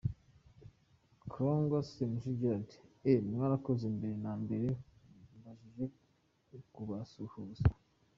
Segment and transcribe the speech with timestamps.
[1.31, 2.69] Karangwa Semushi Gerard
[3.09, 4.67] :eeh…Murakoze !mbere na mbere
[5.37, 5.85] mbajije
[6.73, 7.65] kubasuhuza